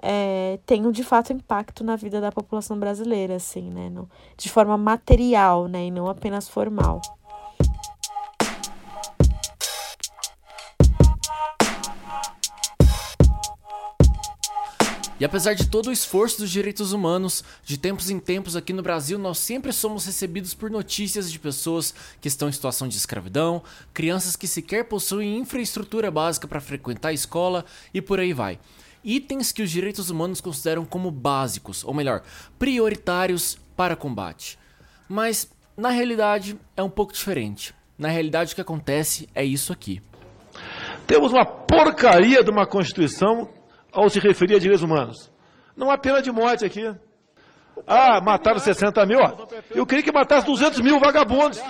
é, 0.00 0.58
tenham 0.66 0.92
de 0.92 1.02
fato 1.02 1.32
impacto 1.32 1.82
na 1.82 1.96
vida 1.96 2.20
da 2.20 2.30
população 2.30 2.78
brasileira, 2.78 3.36
assim, 3.36 3.70
né, 3.70 3.88
no, 3.88 4.08
de 4.36 4.48
forma 4.48 4.76
material, 4.76 5.66
né, 5.66 5.86
e 5.86 5.90
não 5.90 6.08
apenas 6.08 6.48
formal. 6.48 7.00
E 15.20 15.24
apesar 15.24 15.54
de 15.54 15.66
todo 15.66 15.88
o 15.88 15.92
esforço 15.92 16.38
dos 16.38 16.50
direitos 16.50 16.92
humanos, 16.92 17.42
de 17.64 17.76
tempos 17.76 18.08
em 18.08 18.20
tempos 18.20 18.54
aqui 18.54 18.72
no 18.72 18.82
Brasil 18.82 19.18
nós 19.18 19.38
sempre 19.38 19.72
somos 19.72 20.06
recebidos 20.06 20.54
por 20.54 20.70
notícias 20.70 21.30
de 21.30 21.38
pessoas 21.40 21.92
que 22.20 22.28
estão 22.28 22.48
em 22.48 22.52
situação 22.52 22.86
de 22.86 22.96
escravidão, 22.96 23.62
crianças 23.92 24.36
que 24.36 24.46
sequer 24.46 24.84
possuem 24.84 25.38
infraestrutura 25.38 26.08
básica 26.08 26.46
para 26.46 26.60
frequentar 26.60 27.08
a 27.08 27.12
escola 27.12 27.64
e 27.92 28.00
por 28.00 28.20
aí 28.20 28.32
vai. 28.32 28.60
Itens 29.02 29.50
que 29.50 29.62
os 29.62 29.70
direitos 29.70 30.08
humanos 30.08 30.40
consideram 30.40 30.84
como 30.84 31.10
básicos, 31.10 31.82
ou 31.82 31.92
melhor, 31.92 32.22
prioritários 32.58 33.58
para 33.76 33.96
combate. 33.96 34.56
Mas 35.08 35.50
na 35.76 35.90
realidade 35.90 36.56
é 36.76 36.82
um 36.82 36.90
pouco 36.90 37.12
diferente. 37.12 37.74
Na 37.96 38.08
realidade 38.08 38.52
o 38.52 38.54
que 38.54 38.60
acontece 38.60 39.28
é 39.34 39.44
isso 39.44 39.72
aqui. 39.72 40.00
Temos 41.08 41.32
uma 41.32 41.44
porcaria 41.44 42.44
de 42.44 42.50
uma 42.50 42.66
Constituição 42.66 43.48
ao 43.92 44.08
se 44.08 44.18
referir 44.20 44.56
a 44.56 44.58
direitos 44.58 44.82
humanos. 44.82 45.30
Não 45.76 45.90
há 45.90 45.98
pena 45.98 46.20
de 46.20 46.30
morte 46.30 46.64
aqui. 46.64 46.84
Ah, 47.86 48.20
mataram 48.20 48.58
60 48.58 49.06
mil. 49.06 49.20
Eu 49.70 49.86
queria 49.86 50.02
que 50.02 50.12
matasse 50.12 50.46
200 50.46 50.80
mil 50.80 50.98
vagabundos. 50.98 51.60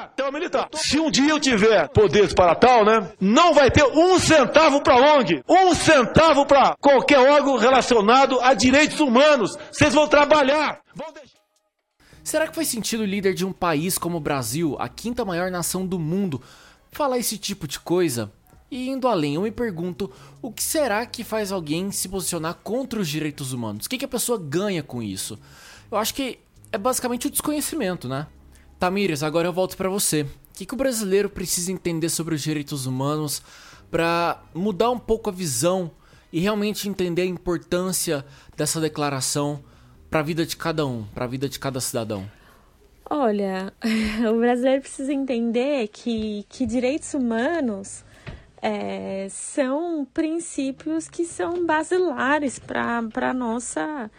Se 0.72 0.98
um 0.98 1.10
dia 1.10 1.30
eu 1.30 1.40
tiver 1.40 1.88
poderes 1.88 2.32
para 2.32 2.54
tal, 2.54 2.84
né? 2.84 3.12
Não 3.20 3.52
vai 3.52 3.70
ter 3.70 3.84
um 3.84 4.18
centavo 4.18 4.80
para 4.82 4.96
ONG. 4.96 5.42
Um 5.48 5.74
centavo 5.74 6.46
para 6.46 6.74
qualquer 6.80 7.18
órgão 7.18 7.56
relacionado 7.56 8.40
a 8.40 8.54
direitos 8.54 9.00
humanos. 9.00 9.56
Vocês 9.70 9.92
vão 9.92 10.08
trabalhar. 10.08 10.80
Será 12.24 12.46
que 12.46 12.54
faz 12.54 12.68
sentido 12.68 13.02
o 13.02 13.06
líder 13.06 13.34
de 13.34 13.44
um 13.44 13.52
país 13.52 13.96
como 13.96 14.18
o 14.18 14.20
Brasil, 14.20 14.76
a 14.78 14.88
quinta 14.88 15.24
maior 15.24 15.50
nação 15.50 15.86
do 15.86 15.98
mundo, 15.98 16.42
falar 16.90 17.18
esse 17.18 17.38
tipo 17.38 17.66
de 17.66 17.80
coisa? 17.80 18.30
E 18.70 18.88
indo 18.90 19.08
além, 19.08 19.36
eu 19.36 19.42
me 19.42 19.50
pergunto 19.50 20.10
o 20.42 20.52
que 20.52 20.62
será 20.62 21.04
que 21.06 21.24
faz 21.24 21.50
alguém 21.50 21.90
se 21.90 22.08
posicionar 22.08 22.54
contra 22.62 23.00
os 23.00 23.08
direitos 23.08 23.52
humanos? 23.52 23.86
O 23.86 23.88
que, 23.88 23.98
que 23.98 24.04
a 24.04 24.08
pessoa 24.08 24.38
ganha 24.38 24.82
com 24.82 25.02
isso? 25.02 25.38
Eu 25.90 25.96
acho 25.96 26.14
que 26.14 26.38
é 26.70 26.76
basicamente 26.76 27.26
o 27.26 27.30
desconhecimento, 27.30 28.08
né? 28.08 28.26
Tamires, 28.78 29.22
agora 29.22 29.48
eu 29.48 29.52
volto 29.52 29.76
para 29.76 29.88
você. 29.88 30.22
O 30.22 30.28
que, 30.52 30.66
que 30.66 30.74
o 30.74 30.76
brasileiro 30.76 31.30
precisa 31.30 31.72
entender 31.72 32.10
sobre 32.10 32.34
os 32.34 32.42
direitos 32.42 32.84
humanos 32.84 33.42
para 33.90 34.42
mudar 34.54 34.90
um 34.90 34.98
pouco 34.98 35.30
a 35.30 35.32
visão 35.32 35.90
e 36.30 36.40
realmente 36.40 36.88
entender 36.88 37.22
a 37.22 37.26
importância 37.26 38.24
dessa 38.56 38.80
declaração 38.80 39.64
para 40.10 40.20
a 40.20 40.22
vida 40.22 40.44
de 40.44 40.56
cada 40.56 40.86
um, 40.86 41.04
para 41.14 41.24
a 41.24 41.28
vida 41.28 41.48
de 41.48 41.58
cada 41.58 41.80
cidadão? 41.80 42.30
Olha, 43.08 43.72
o 44.30 44.38
brasileiro 44.38 44.82
precisa 44.82 45.12
entender 45.12 45.88
que, 45.88 46.44
que 46.48 46.66
direitos 46.66 47.14
humanos 47.14 48.04
é, 48.62 49.28
são 49.30 50.06
princípios 50.12 51.08
que 51.08 51.24
são 51.24 51.64
basilares 51.64 52.58
para 52.58 53.30
a 53.30 53.34
nossa 53.34 54.10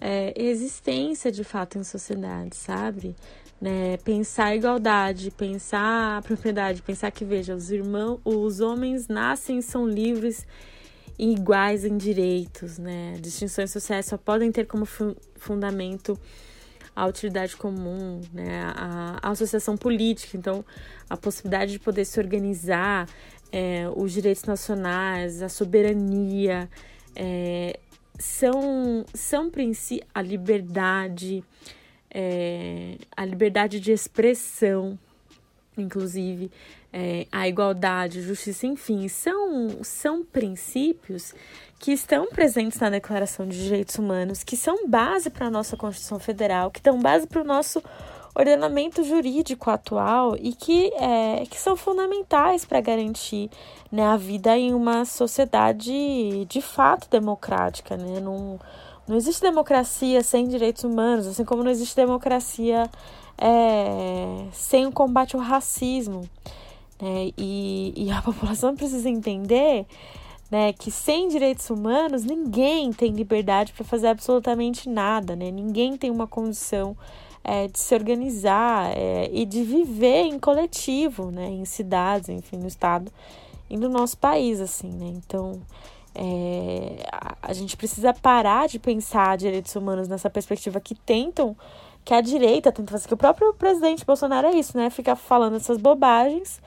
é, 0.00 0.32
existência 0.36 1.30
de 1.30 1.44
fato 1.44 1.78
em 1.78 1.84
sociedade, 1.84 2.56
sabe? 2.56 3.14
Né? 3.60 3.96
Pensar 3.98 4.46
a 4.46 4.56
igualdade, 4.56 5.30
pensar 5.30 6.18
a 6.18 6.22
propriedade, 6.22 6.82
pensar 6.82 7.10
que, 7.10 7.24
veja, 7.24 7.54
os 7.54 7.70
irmãos, 7.70 8.20
os 8.24 8.60
homens 8.60 9.06
nascem 9.06 9.58
e 9.58 9.62
são 9.62 9.86
livres 9.86 10.46
e 11.18 11.32
iguais 11.32 11.84
em 11.84 11.96
direitos, 11.96 12.78
né? 12.78 13.16
Distinções 13.20 13.70
sociais 13.70 14.06
só 14.06 14.16
podem 14.16 14.50
ter 14.50 14.66
como 14.66 14.84
fundamento 15.36 16.18
a 16.94 17.06
utilidade 17.06 17.56
comum, 17.56 18.20
né? 18.32 18.64
a, 18.76 19.18
a 19.22 19.30
associação 19.30 19.76
política, 19.76 20.36
então 20.36 20.64
a 21.08 21.16
possibilidade 21.16 21.72
de 21.72 21.78
poder 21.78 22.04
se 22.04 22.20
organizar, 22.20 23.08
é, 23.52 23.86
os 23.94 24.12
direitos 24.12 24.44
nacionais, 24.44 25.42
a 25.42 25.48
soberania, 25.48 26.68
é, 27.14 27.78
são, 28.18 29.04
são 29.12 29.50
princípios, 29.50 30.08
a 30.14 30.22
liberdade, 30.22 31.44
é, 32.10 32.96
a 33.16 33.24
liberdade 33.24 33.78
de 33.78 33.92
expressão, 33.92 34.98
inclusive, 35.76 36.50
é, 36.92 37.26
a 37.32 37.48
igualdade, 37.48 38.18
a 38.18 38.22
justiça, 38.22 38.66
enfim, 38.66 39.08
são, 39.08 39.82
são 39.82 40.24
princípios 40.24 41.34
que 41.78 41.90
estão 41.90 42.28
presentes 42.28 42.78
na 42.78 42.90
Declaração 42.90 43.48
de 43.48 43.62
Direitos 43.62 43.96
Humanos, 43.96 44.44
que 44.44 44.56
são 44.56 44.86
base 44.86 45.30
para 45.30 45.46
a 45.46 45.50
nossa 45.50 45.76
Constituição 45.76 46.18
Federal, 46.18 46.70
que 46.70 46.78
estão 46.78 47.00
base 47.00 47.26
para 47.26 47.40
o 47.40 47.44
nosso 47.44 47.82
ordenamento 48.34 49.04
jurídico 49.04 49.70
atual 49.70 50.36
e 50.38 50.52
que, 50.52 50.92
é, 50.94 51.44
que 51.46 51.58
são 51.58 51.76
fundamentais 51.76 52.64
para 52.64 52.80
garantir 52.80 53.50
né, 53.90 54.06
a 54.06 54.16
vida 54.16 54.56
em 54.56 54.72
uma 54.72 55.04
sociedade 55.04 56.46
de 56.46 56.62
fato 56.62 57.08
democrática. 57.10 57.96
Né? 57.96 58.20
Não, 58.20 58.58
não 59.06 59.16
existe 59.16 59.42
democracia 59.42 60.22
sem 60.22 60.48
direitos 60.48 60.82
humanos, 60.84 61.26
assim 61.26 61.44
como 61.44 61.62
não 61.62 61.70
existe 61.70 61.94
democracia 61.94 62.90
é, 63.36 64.46
sem 64.52 64.86
o 64.86 64.92
combate 64.92 65.36
ao 65.36 65.42
racismo. 65.42 66.22
Né? 67.00 67.32
E, 67.36 67.92
e 67.96 68.10
a 68.10 68.20
população 68.22 68.74
precisa 68.74 69.10
entender 69.10 69.86
né, 70.50 70.72
que 70.72 70.90
sem 70.90 71.28
direitos 71.28 71.68
humanos 71.68 72.24
ninguém 72.24 72.92
tem 72.92 73.10
liberdade 73.12 73.72
para 73.72 73.84
fazer 73.84 74.08
absolutamente 74.08 74.88
nada, 74.88 75.34
né? 75.34 75.50
ninguém 75.50 75.96
tem 75.96 76.10
uma 76.10 76.26
condição 76.26 76.96
é, 77.44 77.68
de 77.68 77.78
se 77.78 77.94
organizar 77.94 78.92
é, 78.96 79.28
e 79.32 79.44
de 79.44 79.62
viver 79.64 80.22
em 80.22 80.38
coletivo, 80.38 81.30
né, 81.30 81.48
em 81.48 81.64
cidades, 81.64 82.28
enfim, 82.28 82.56
no 82.56 82.66
estado 82.66 83.10
e 83.68 83.76
no 83.76 83.88
nosso 83.88 84.16
país, 84.18 84.60
assim, 84.60 84.90
né? 84.90 85.12
Então, 85.16 85.60
é, 86.14 87.06
a, 87.40 87.52
gente 87.52 87.76
precisa 87.76 88.12
parar 88.12 88.68
de 88.68 88.78
pensar 88.78 89.36
direitos 89.36 89.74
humanos 89.74 90.08
nessa 90.08 90.28
perspectiva 90.28 90.78
que 90.78 90.94
tentam, 90.94 91.56
que 92.04 92.12
a 92.12 92.20
direita 92.20 92.70
tenta 92.70 92.92
fazer, 92.92 93.08
que 93.08 93.14
o 93.14 93.16
próprio 93.16 93.54
presidente 93.54 94.04
Bolsonaro 94.04 94.48
é 94.48 94.54
isso, 94.56 94.76
né? 94.76 94.90
Ficar 94.90 95.16
falando 95.16 95.56
essas 95.56 95.78
bobagens. 95.78 96.60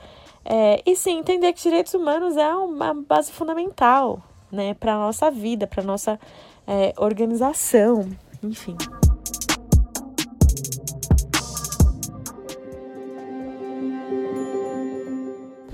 É, 0.44 0.82
e 0.84 0.96
sim, 0.96 1.18
entender 1.18 1.52
que 1.52 1.62
direitos 1.62 1.94
humanos 1.94 2.36
é 2.36 2.54
uma 2.54 2.94
base 2.94 3.32
fundamental, 3.32 4.22
né, 4.50 4.74
para 4.74 4.94
a 4.94 4.98
nossa 4.98 5.28
vida, 5.28 5.66
para 5.66 5.82
a 5.82 5.84
nossa 5.84 6.20
é, 6.66 6.94
organização, 6.96 8.08
enfim. 8.42 8.76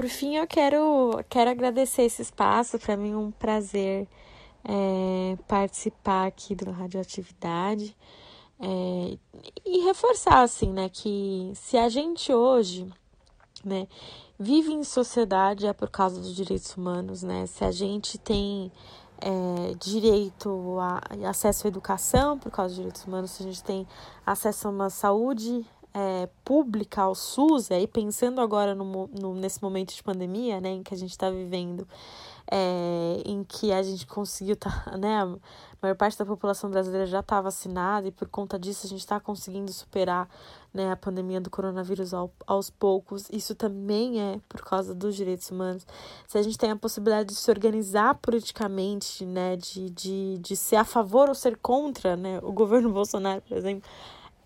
Por 0.03 0.09
fim, 0.09 0.35
eu 0.35 0.49
quero, 0.49 1.25
quero 1.29 1.49
agradecer 1.49 2.03
esse 2.03 2.23
espaço. 2.23 2.77
Para 2.77 2.97
mim 2.97 3.13
é 3.13 3.17
um 3.17 3.31
prazer 3.31 4.09
é, 4.65 5.39
participar 5.47 6.27
aqui 6.27 6.57
do 6.57 6.73
Radioatividade. 6.73 7.97
É, 8.59 9.17
e 9.65 9.85
reforçar, 9.85 10.43
assim, 10.43 10.73
né, 10.73 10.89
que 10.89 11.53
se 11.55 11.79
a 11.79 11.89
gente 11.89 12.33
hoje, 12.33 12.93
né, 13.65 13.87
vive 14.37 14.73
em 14.73 14.83
sociedade 14.83 15.69
é 15.69 15.73
por 15.73 15.89
causa 15.89 16.21
dos 16.21 16.35
direitos 16.35 16.77
humanos, 16.77 17.23
né, 17.23 17.47
se 17.47 17.65
a 17.65 17.71
gente 17.71 18.19
tem 18.19 18.73
é, 19.21 19.75
direito 19.79 20.79
a 20.81 21.01
acesso 21.31 21.65
à 21.65 21.69
educação 21.69 22.37
por 22.41 22.51
causa 22.51 22.71
dos 22.71 22.77
direitos 22.79 23.05
humanos, 23.05 23.31
se 23.31 23.45
a 23.45 23.47
gente 23.47 23.63
tem 23.63 23.87
acesso 24.27 24.67
a 24.67 24.71
uma 24.73 24.91
saúde 24.91 25.65
é, 25.95 26.29
pública 26.45 27.03
ao 27.03 27.15
SUS, 27.15 27.71
aí 27.71 27.87
pensando 27.87 28.41
agora 28.41 28.75
no, 28.75 29.09
no, 29.09 29.35
nesse 29.35 29.63
momento 29.63 29.95
de 29.95 30.03
pandemia, 30.03 30.61
né, 30.61 30.71
em 30.71 30.83
que 30.83 30.95
a 30.95 30.97
gente 30.97 31.11
está 31.11 31.31
vivendo, 31.31 31.87
é, 32.51 33.23
em 33.25 33.45
que 33.45 33.73
a 33.73 33.83
gente 33.83 34.07
conseguiu, 34.07 34.57
tá, 34.57 34.85
né? 34.99 35.23
A 35.23 35.87
maior 35.87 35.97
parte 35.97 36.17
da 36.17 36.25
população 36.25 36.71
brasileira 36.71 37.07
já 37.07 37.19
está 37.19 37.41
vacinada 37.41 38.07
e 38.07 38.13
por 38.13 38.29
conta 38.29 38.57
disso 38.57 38.87
a 38.87 38.89
gente 38.89 39.01
está 39.01 39.19
conseguindo 39.19 39.73
superar 39.73 40.29
né, 40.73 40.93
a 40.93 40.97
pandemia 40.97 41.41
do 41.41 41.51
coronavírus 41.51 42.15
ao, 42.15 42.33
aos 42.47 42.71
poucos. 42.71 43.29
Isso 43.33 43.53
também 43.57 44.21
é 44.21 44.41
por 44.49 44.63
causa 44.63 44.95
dos 44.95 45.17
direitos 45.17 45.51
humanos. 45.51 45.85
Se 46.29 46.39
a 46.39 46.43
gente 46.43 46.57
tem 46.57 46.71
a 46.71 46.77
possibilidade 46.77 47.31
de 47.31 47.35
se 47.35 47.51
organizar 47.51 48.15
politicamente, 48.15 49.27
né, 49.27 49.57
de, 49.57 49.91
de, 49.91 50.39
de 50.39 50.55
ser 50.55 50.77
a 50.77 50.85
favor 50.85 51.29
ou 51.29 51.35
ser 51.35 51.57
contra 51.57 52.17
né, 52.17 52.39
o 52.45 52.53
governo 52.53 52.91
Bolsonaro, 52.95 53.43
por 53.43 53.57
exemplo, 53.57 53.83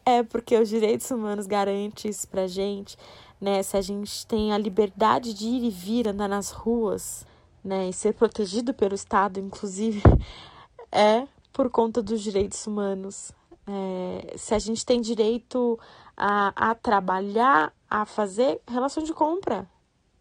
é 0.07 0.23
porque 0.23 0.57
os 0.57 0.69
direitos 0.69 1.11
humanos 1.11 1.47
garantem 1.49 2.09
isso 2.09 2.29
pra 2.29 2.47
gente. 2.47 2.97
Né? 3.41 3.61
Se 3.65 3.77
a 3.77 3.81
gente 3.83 4.25
tem 4.27 4.53
a 4.53 4.59
liberdade 4.59 5.35
de 5.35 5.45
ir 5.47 5.65
e 5.65 5.71
vir, 5.71 6.09
andar 6.09 6.29
nas 6.29 6.53
ruas, 6.53 7.27
né, 7.63 7.89
e 7.89 7.93
ser 7.93 8.15
protegido 8.15 8.73
pelo 8.73 8.95
Estado, 8.95 9.41
inclusive, 9.41 10.01
é 10.93 11.27
por 11.53 11.69
conta 11.69 12.01
dos 12.01 12.23
direitos 12.23 12.65
humanos. 12.65 13.33
É, 13.67 14.35
se 14.37 14.55
a 14.55 14.59
gente 14.61 14.87
tem 14.87 15.01
direito 15.01 15.77
a, 16.17 16.71
a 16.71 16.75
trabalhar, 16.77 17.73
a 17.91 18.07
fazer 18.07 18.61
relação 18.69 19.03
de 19.03 19.13
compra 19.13 19.69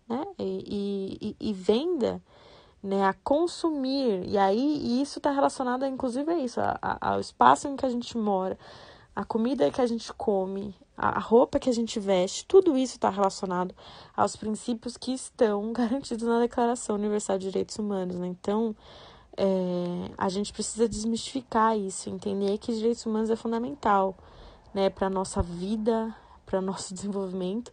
né, 0.10 0.25
e, 0.39 1.36
e, 1.39 1.50
e 1.50 1.54
venda, 1.54 2.20
né, 2.82 3.06
a 3.06 3.13
consumir, 3.13 4.27
e 4.27 4.38
aí 4.38 4.77
e 4.77 5.01
isso 5.01 5.20
está 5.20 5.30
relacionado, 5.30 5.86
inclusive, 5.86 6.32
a 6.32 6.39
isso, 6.39 6.60
a, 6.60 6.77
a, 6.82 7.13
ao 7.13 7.20
espaço 7.20 7.68
em 7.68 7.75
que 7.75 7.86
a 7.86 7.89
gente 7.89 8.18
mora, 8.18 8.58
a 9.16 9.24
comida 9.24 9.72
que 9.72 9.80
a 9.80 9.86
gente 9.86 10.12
come, 10.14 10.76
a 10.98 11.20
roupa 11.20 11.60
que 11.60 11.70
a 11.70 11.74
gente 11.74 12.00
veste, 12.00 12.46
tudo 12.46 12.78
isso 12.78 12.96
está 12.96 13.10
relacionado 13.10 13.74
aos 14.16 14.36
princípios 14.36 14.98
que 14.98 15.14
estão 15.14 15.72
garantidos 15.74 16.28
na 16.28 16.40
Declaração 16.40 16.96
Universal 16.96 17.38
de 17.38 17.46
Direitos 17.46 17.78
Humanos. 17.80 18.18
Né? 18.18 18.28
Então, 18.28 18.76
é, 19.38 20.12
a 20.18 20.30
gente 20.30 20.52
precisa 20.52 20.88
desmistificar 20.88 21.78
isso, 21.78 22.10
entender 22.10 22.58
que 22.58 22.74
direitos 22.74 23.06
humanos 23.06 23.30
é 23.30 23.36
fundamental 23.36 24.18
né, 24.74 24.90
para 24.90 25.08
a 25.08 25.10
nossa 25.10 25.42
vida, 25.42 26.14
para 26.46 26.60
o 26.60 26.62
nosso 26.64 26.94
desenvolvimento. 26.94 27.72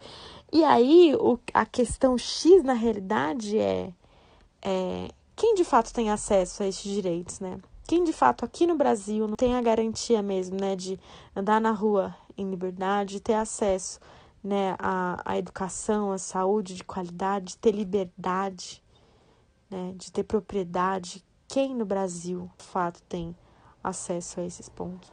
E 0.52 0.62
aí, 0.62 1.14
o, 1.18 1.38
a 1.52 1.66
questão 1.66 2.16
X, 2.16 2.62
na 2.62 2.72
realidade, 2.72 3.58
é, 3.58 3.92
é 4.60 5.08
quem 5.34 5.54
de 5.54 5.64
fato 5.64 5.92
tem 5.92 6.10
acesso 6.10 6.62
a 6.62 6.66
esses 6.66 6.84
direitos, 6.84 7.40
né? 7.40 7.58
Quem 7.92 8.04
de 8.04 8.12
fato 8.14 8.42
aqui 8.42 8.66
no 8.66 8.74
Brasil 8.74 9.28
não 9.28 9.36
tem 9.36 9.54
a 9.54 9.60
garantia 9.60 10.22
mesmo, 10.22 10.58
né, 10.58 10.74
de 10.74 10.98
andar 11.36 11.60
na 11.60 11.72
rua 11.72 12.16
em 12.38 12.48
liberdade, 12.48 13.16
de 13.16 13.20
ter 13.20 13.34
acesso, 13.34 14.00
né, 14.42 14.74
à, 14.78 15.20
à 15.26 15.36
educação, 15.36 16.10
à 16.10 16.16
saúde 16.16 16.74
de 16.74 16.84
qualidade, 16.84 17.48
de 17.48 17.58
ter 17.58 17.72
liberdade, 17.72 18.82
né, 19.70 19.92
de 19.94 20.10
ter 20.10 20.22
propriedade. 20.22 21.22
Quem 21.46 21.74
no 21.74 21.84
Brasil, 21.84 22.50
de 22.56 22.64
fato, 22.64 23.02
tem 23.02 23.36
acesso 23.84 24.40
a 24.40 24.44
esses 24.46 24.70
pontos? 24.70 25.12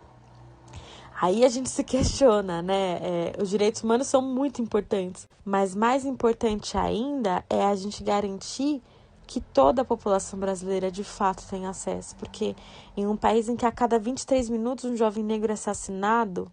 Aí 1.19 1.43
a 1.43 1.49
gente 1.49 1.69
se 1.69 1.83
questiona, 1.83 2.61
né? 2.61 2.99
É, 3.01 3.33
os 3.41 3.49
direitos 3.49 3.83
humanos 3.83 4.07
são 4.07 4.21
muito 4.21 4.61
importantes, 4.61 5.27
mas 5.43 5.75
mais 5.75 6.05
importante 6.05 6.77
ainda 6.77 7.43
é 7.49 7.65
a 7.65 7.75
gente 7.75 8.01
garantir 8.01 8.81
que 9.29 9.39
toda 9.39 9.83
a 9.83 9.85
população 9.85 10.39
brasileira 10.39 10.91
de 10.91 11.03
fato 11.03 11.47
tem 11.47 11.67
acesso, 11.67 12.15
porque 12.15 12.55
em 12.97 13.05
um 13.05 13.15
país 13.15 13.47
em 13.47 13.55
que 13.55 13.63
a 13.63 13.71
cada 13.71 13.99
23 13.99 14.49
minutos 14.49 14.85
um 14.85 14.97
jovem 14.97 15.23
negro 15.23 15.51
é 15.51 15.53
assassinado, 15.53 16.51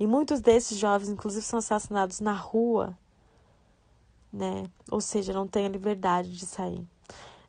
e 0.00 0.04
muitos 0.04 0.40
desses 0.40 0.76
jovens, 0.76 1.10
inclusive, 1.10 1.44
são 1.44 1.60
assassinados 1.60 2.18
na 2.18 2.32
rua, 2.32 2.98
né? 4.32 4.64
Ou 4.90 5.00
seja, 5.00 5.32
não 5.32 5.46
tem 5.46 5.66
a 5.66 5.68
liberdade 5.68 6.36
de 6.36 6.44
sair. 6.44 6.84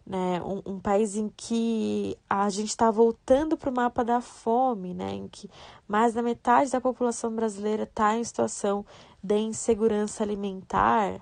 Né? 0.06 0.40
Um, 0.44 0.74
um 0.74 0.80
país 0.80 1.16
em 1.16 1.30
que 1.36 2.16
a 2.30 2.48
gente 2.52 2.70
está 2.70 2.92
voltando 2.92 3.58
para 3.58 3.72
o 3.72 3.74
mapa 3.74 4.04
da 4.04 4.22
fome, 4.22 4.94
né? 4.94 5.14
em 5.14 5.28
que 5.28 5.50
mais 5.88 6.14
da 6.14 6.22
metade 6.22 6.70
da 6.70 6.82
população 6.82 7.36
brasileira 7.36 7.84
está 7.84 8.16
em 8.16 8.24
situação 8.24 8.86
de 9.22 9.38
insegurança 9.38 10.24
alimentar, 10.24 11.22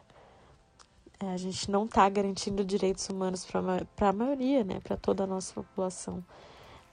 a 1.19 1.37
gente 1.37 1.69
não 1.71 1.85
está 1.85 2.07
garantindo 2.09 2.63
direitos 2.63 3.07
humanos 3.09 3.45
para 3.45 4.09
a 4.09 4.13
maioria, 4.13 4.63
né, 4.63 4.79
para 4.83 4.97
toda 4.97 5.23
a 5.23 5.27
nossa 5.27 5.53
população. 5.53 6.23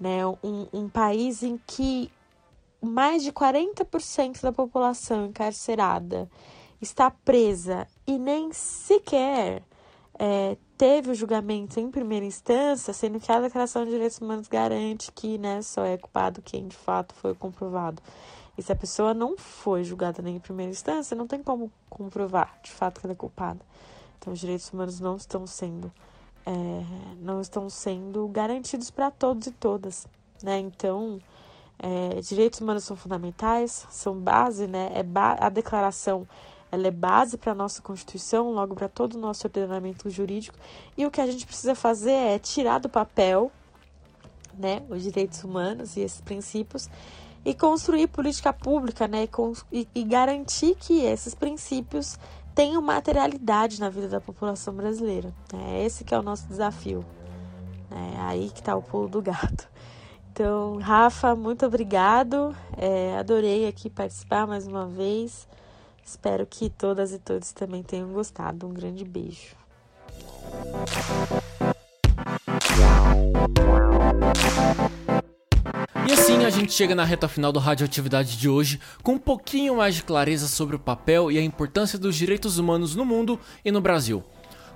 Né? 0.00 0.26
Um, 0.26 0.66
um 0.72 0.88
país 0.88 1.42
em 1.42 1.60
que 1.66 2.10
mais 2.80 3.22
de 3.22 3.32
40% 3.32 4.42
da 4.42 4.52
população 4.52 5.26
encarcerada 5.26 6.28
está 6.80 7.10
presa 7.10 7.86
e 8.06 8.18
nem 8.18 8.52
sequer 8.52 9.62
é, 10.18 10.56
teve 10.76 11.10
o 11.10 11.14
julgamento 11.14 11.80
em 11.80 11.90
primeira 11.90 12.24
instância, 12.24 12.92
sendo 12.92 13.18
que 13.18 13.30
a 13.30 13.40
Declaração 13.40 13.84
de 13.84 13.90
Direitos 13.90 14.18
Humanos 14.18 14.48
garante 14.48 15.10
que 15.12 15.38
né, 15.38 15.62
só 15.62 15.84
é 15.84 15.96
culpado 15.96 16.42
quem 16.42 16.68
de 16.68 16.76
fato 16.76 17.14
foi 17.14 17.34
comprovado. 17.34 18.02
E 18.56 18.62
se 18.62 18.70
a 18.70 18.76
pessoa 18.76 19.12
não 19.12 19.36
foi 19.36 19.82
julgada 19.82 20.22
nem 20.22 20.36
em 20.36 20.40
primeira 20.40 20.70
instância, 20.70 21.16
não 21.16 21.26
tem 21.26 21.42
como 21.42 21.72
comprovar 21.90 22.58
de 22.62 22.70
fato 22.70 23.00
que 23.00 23.06
ela 23.06 23.12
é 23.12 23.16
culpada. 23.16 23.60
Então, 24.24 24.32
os 24.32 24.40
direitos 24.40 24.72
humanos 24.72 25.00
não 25.00 25.16
estão 25.16 25.46
sendo 25.46 25.92
é, 26.46 26.52
não 27.20 27.42
estão 27.42 27.68
sendo 27.68 28.26
garantidos 28.28 28.90
para 28.90 29.10
todos 29.10 29.48
e 29.48 29.50
todas, 29.50 30.06
né? 30.42 30.58
Então, 30.58 31.18
é, 31.78 32.22
direitos 32.22 32.58
humanos 32.58 32.84
são 32.84 32.96
fundamentais, 32.96 33.86
são 33.90 34.18
base, 34.18 34.66
né? 34.66 34.90
É 34.94 35.02
ba 35.02 35.36
a 35.38 35.50
declaração 35.50 36.26
ela 36.72 36.86
é 36.88 36.90
base 36.90 37.36
para 37.36 37.52
a 37.52 37.54
nossa 37.54 37.82
Constituição, 37.82 38.50
logo 38.50 38.74
para 38.74 38.88
todo 38.88 39.14
o 39.14 39.20
nosso 39.20 39.46
ordenamento 39.46 40.08
jurídico. 40.08 40.58
E 40.96 41.04
o 41.04 41.10
que 41.10 41.20
a 41.20 41.26
gente 41.26 41.46
precisa 41.46 41.74
fazer 41.74 42.12
é 42.12 42.38
tirar 42.38 42.78
do 42.78 42.88
papel 42.88 43.52
né, 44.54 44.82
os 44.88 45.02
direitos 45.02 45.44
humanos 45.44 45.96
e 45.96 46.00
esses 46.00 46.22
princípios 46.22 46.88
e 47.44 47.52
construir 47.54 48.08
política 48.08 48.54
pública 48.54 49.06
né, 49.06 49.28
e, 49.70 49.86
e 49.94 50.02
garantir 50.02 50.74
que 50.76 51.02
esses 51.02 51.34
princípios 51.34 52.18
tenham 52.54 52.80
materialidade 52.80 53.80
na 53.80 53.88
vida 53.88 54.08
da 54.08 54.20
população 54.20 54.74
brasileira. 54.74 55.32
É 55.52 55.84
esse 55.84 56.04
que 56.04 56.14
é 56.14 56.18
o 56.18 56.22
nosso 56.22 56.46
desafio. 56.46 57.04
É 57.90 58.20
aí 58.20 58.50
que 58.50 58.60
está 58.60 58.76
o 58.76 58.82
pulo 58.82 59.08
do 59.08 59.20
gato. 59.20 59.68
Então, 60.32 60.78
Rafa, 60.78 61.36
muito 61.36 61.64
obrigado. 61.64 62.56
É, 62.76 63.16
adorei 63.18 63.68
aqui 63.68 63.88
participar 63.88 64.46
mais 64.46 64.66
uma 64.66 64.86
vez. 64.86 65.46
Espero 66.04 66.44
que 66.44 66.68
todas 66.68 67.12
e 67.12 67.18
todos 67.18 67.52
também 67.52 67.82
tenham 67.82 68.12
gostado. 68.12 68.66
Um 68.66 68.72
grande 68.72 69.04
beijo. 69.04 69.56
Assim 76.44 76.56
a 76.56 76.60
gente 76.60 76.72
chega 76.72 76.94
na 76.94 77.04
reta 77.04 77.26
final 77.26 77.50
do 77.50 77.58
Radioatividade 77.58 78.36
de 78.36 78.48
hoje 78.48 78.78
com 79.02 79.12
um 79.12 79.18
pouquinho 79.18 79.76
mais 79.76 79.94
de 79.94 80.02
clareza 80.02 80.46
sobre 80.46 80.76
o 80.76 80.78
papel 80.78 81.32
e 81.32 81.38
a 81.38 81.42
importância 81.42 81.98
dos 81.98 82.14
direitos 82.16 82.58
humanos 82.58 82.94
no 82.94 83.04
mundo 83.04 83.40
e 83.64 83.70
no 83.70 83.80
Brasil. 83.80 84.22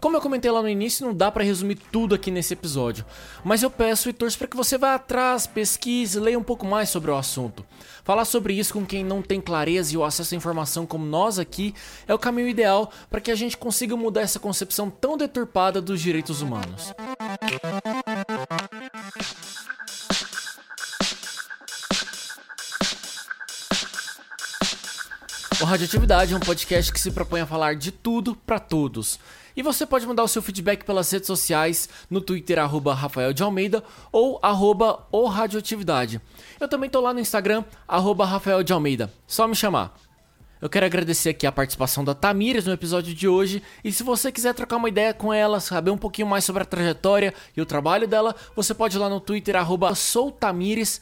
Como 0.01 0.17
eu 0.17 0.21
comentei 0.21 0.51
lá 0.51 0.63
no 0.63 0.69
início, 0.69 1.05
não 1.05 1.13
dá 1.13 1.31
para 1.31 1.45
resumir 1.45 1.75
tudo 1.93 2.15
aqui 2.15 2.31
nesse 2.31 2.55
episódio, 2.55 3.05
mas 3.45 3.63
eu 3.63 3.71
peço 3.71 4.09
e 4.09 4.13
torço 4.13 4.39
para 4.39 4.47
que 4.47 4.57
você 4.57 4.79
vá 4.79 4.95
atrás, 4.95 5.47
pesquise, 5.47 6.21
leia 6.21 6.39
um 6.39 6.43
pouco 6.43 6.65
mais 6.65 6.89
sobre 6.89 7.11
o 7.11 7.17
assunto. 7.17 7.67
Falar 8.03 8.25
sobre 8.25 8.55
isso 8.55 8.73
com 8.73 8.87
quem 8.87 9.05
não 9.05 9.21
tem 9.21 9.41
clareza 9.41 9.93
e 9.93 9.97
o 9.97 10.05
acesso 10.05 10.35
à 10.35 10.37
informação 10.37 10.87
como 10.87 11.05
nós 11.05 11.39
aqui 11.39 11.75
é 12.07 12.15
o 12.15 12.19
caminho 12.19 12.49
ideal 12.49 12.91
para 13.11 13.21
que 13.21 13.31
a 13.31 13.35
gente 13.35 13.59
consiga 13.59 13.97
mudar 13.97 14.23
essa 14.23 14.39
concepção 14.39 14.89
tão 14.89 15.19
deturpada 15.19 15.83
dos 15.83 16.01
direitos 16.01 16.41
humanos. 16.41 16.95
O 25.61 25.65
Radioatividade 25.65 26.33
é 26.33 26.37
um 26.37 26.41
podcast 26.41 26.93
que 26.93 27.01
se 27.01 27.11
propõe 27.11 27.41
a 27.41 27.47
falar 27.47 27.75
de 27.75 27.91
tudo 27.91 28.37
para 28.37 28.61
todos. 28.61 29.19
E 29.57 29.63
você 29.63 29.85
pode 29.85 30.07
mandar 30.07 30.23
o 30.23 30.29
seu 30.29 30.41
feedback 30.41 30.85
pelas 30.85 31.11
redes 31.11 31.27
sociais, 31.27 31.89
no 32.09 32.21
Twitter, 32.21 32.61
arroba 32.61 32.95
Rafael 32.95 33.33
de 33.33 33.43
Almeida 33.43 33.83
ou 34.13 34.39
arroba 34.41 35.05
o 35.11 35.27
Radioatividade. 35.27 36.21
Eu 36.61 36.69
também 36.69 36.89
tô 36.89 37.01
lá 37.01 37.13
no 37.13 37.19
Instagram, 37.19 37.65
arroba 37.89 38.25
Rafael 38.25 38.63
de 38.63 38.73
Almeida. 38.73 39.13
Só 39.27 39.49
me 39.49 39.57
chamar. 39.57 39.99
Eu 40.61 40.69
quero 40.69 40.85
agradecer 40.85 41.29
aqui 41.29 41.47
a 41.47 41.53
participação 41.53 42.03
da 42.03 42.17
Tamires 42.17 42.67
no 42.67 42.73
episódio 42.73 43.15
de 43.15 43.29
hoje. 43.29 43.63
E 43.85 43.93
se 43.93 44.03
você 44.03 44.33
quiser 44.33 44.53
trocar 44.55 44.77
uma 44.77 44.89
ideia 44.89 45.15
com 45.15 45.33
ela, 45.33 45.61
saber 45.61 45.93
um 45.93 45.97
pouquinho 45.97 46.27
mais 46.27 46.45
sobre 46.45 46.65
a 46.65 46.67
trajetória 46.67 47.33
e 47.57 47.61
o 47.61 47.67
trabalho 47.67 48.09
dela, 48.09 48.35
você 48.57 48.75
pode 48.75 48.97
ir 48.97 48.99
lá 48.99 49.09
no 49.09 49.21
Twitter, 49.21 49.55
arroba 49.55 49.95
soutamires_sp. 49.95 51.01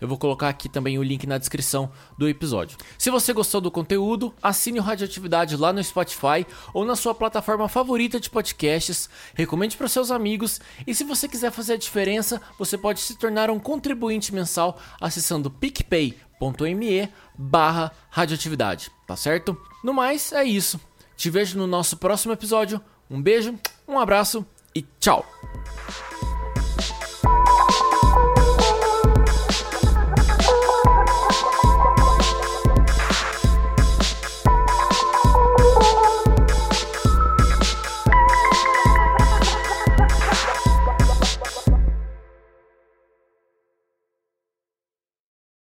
Eu 0.00 0.08
vou 0.08 0.18
colocar 0.18 0.48
aqui 0.48 0.68
também 0.68 0.98
o 0.98 1.02
link 1.02 1.28
na 1.28 1.38
descrição 1.38 1.88
do 2.18 2.28
episódio. 2.28 2.76
Se 2.98 3.08
você 3.08 3.32
gostou 3.32 3.60
do 3.60 3.70
conteúdo, 3.70 4.34
assine 4.42 4.80
o 4.80 4.82
Radioatividade 4.82 5.56
lá 5.56 5.72
no 5.72 5.82
Spotify 5.82 6.44
ou 6.74 6.84
na 6.84 6.96
sua 6.96 7.14
plataforma 7.14 7.68
favorita 7.68 8.18
de 8.18 8.28
podcasts, 8.28 9.08
recomende 9.32 9.76
para 9.76 9.86
seus 9.86 10.10
amigos 10.10 10.60
e 10.84 10.92
se 10.92 11.04
você 11.04 11.28
quiser 11.28 11.52
fazer 11.52 11.74
a 11.74 11.78
diferença, 11.78 12.42
você 12.58 12.76
pode 12.76 12.98
se 12.98 13.16
tornar 13.16 13.48
um 13.48 13.60
contribuinte 13.60 14.34
mensal 14.34 14.76
acessando 15.00 15.48
PicPay 15.48 16.25
me 16.74 17.08
barra 17.36 17.92
radioatividade, 18.10 18.90
tá 19.06 19.16
certo? 19.16 19.56
No 19.82 19.92
mais, 19.92 20.32
é 20.32 20.44
isso. 20.44 20.80
Te 21.16 21.30
vejo 21.30 21.58
no 21.58 21.66
nosso 21.66 21.96
próximo 21.96 22.32
episódio. 22.32 22.80
Um 23.10 23.22
beijo, 23.22 23.54
um 23.86 23.98
abraço 23.98 24.44
e 24.74 24.82
tchau! 25.00 25.24